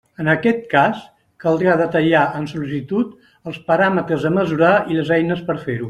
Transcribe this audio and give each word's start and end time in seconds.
En 0.21 0.29
aquest 0.31 0.63
cas, 0.71 1.01
caldrà 1.43 1.75
detallar 1.83 2.23
en 2.39 2.47
la 2.47 2.53
sol·licitud 2.55 3.13
els 3.51 3.63
paràmetres 3.71 4.29
a 4.31 4.37
mesurar 4.41 4.77
i 4.95 5.01
les 5.03 5.15
eines 5.21 5.47
per 5.51 5.61
fer-ho. 5.65 5.79